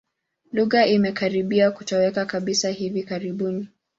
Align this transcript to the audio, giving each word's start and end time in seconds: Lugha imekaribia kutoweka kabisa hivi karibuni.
Lugha 0.51 0.85
imekaribia 0.87 1.71
kutoweka 1.71 2.25
kabisa 2.25 2.69
hivi 2.69 3.03
karibuni. 3.03 3.67